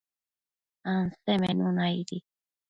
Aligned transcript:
Ansemenuna 0.93 1.83
aidi 1.89 2.17